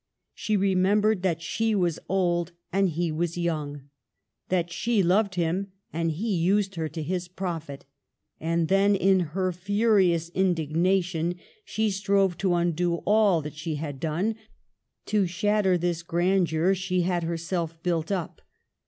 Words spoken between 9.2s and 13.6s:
her furious indignation, she strove to undo all that